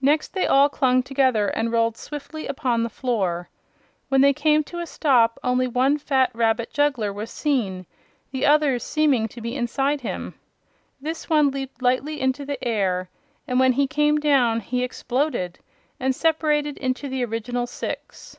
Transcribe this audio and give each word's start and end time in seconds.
Next 0.00 0.32
they 0.32 0.46
all 0.46 0.70
clung 0.70 1.02
together 1.02 1.48
and 1.48 1.70
rolled 1.70 1.98
swiftly 1.98 2.46
upon 2.46 2.82
the 2.82 2.88
floor. 2.88 3.50
When 4.08 4.22
they 4.22 4.32
came 4.32 4.64
to 4.64 4.78
a 4.78 4.86
stop 4.86 5.38
only 5.44 5.68
one 5.68 5.98
fat 5.98 6.30
rabbit 6.32 6.72
juggler 6.72 7.12
was 7.12 7.30
seen, 7.30 7.84
the 8.30 8.46
others 8.46 8.82
seeming 8.82 9.28
to 9.28 9.42
be 9.42 9.54
inside 9.54 10.00
him. 10.00 10.32
This 11.02 11.28
one 11.28 11.50
leaped 11.50 11.82
lightly 11.82 12.18
into 12.18 12.46
the 12.46 12.64
air 12.66 13.10
and 13.46 13.60
when 13.60 13.74
he 13.74 13.86
came 13.86 14.16
down 14.18 14.60
he 14.60 14.82
exploded 14.82 15.58
and 16.00 16.14
separated 16.16 16.78
into 16.78 17.10
the 17.10 17.22
original 17.22 17.66
six. 17.66 18.38